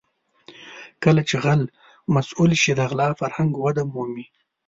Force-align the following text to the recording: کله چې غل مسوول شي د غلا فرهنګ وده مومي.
کله 1.03 1.21
چې 1.29 1.35
غل 1.43 1.61
مسوول 2.13 2.51
شي 2.61 2.71
د 2.75 2.81
غلا 2.89 3.09
فرهنګ 3.19 3.51
وده 3.57 3.83
مومي. 3.93 4.25